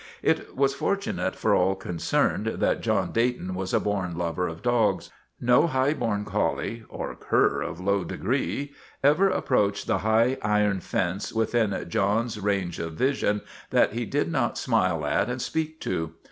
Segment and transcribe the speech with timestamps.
[0.23, 4.63] It was fortunate for all concerned that John Day ton was a born lover of
[4.63, 5.11] dogs.
[5.39, 11.31] No high born collie or cur of low degree ever approached the high iron fence
[11.31, 16.13] within John's range of vision that he did not smile at and speak to.